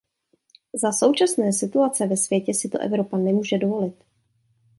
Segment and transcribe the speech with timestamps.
[0.83, 4.03] Za současné situace ve světě si to Evropa nemůže dovolit.